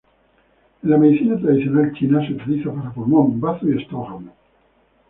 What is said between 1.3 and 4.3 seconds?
tradicional china se utiliza para pulmón, bazo y estómago.